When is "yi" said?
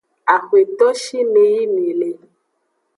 1.53-1.61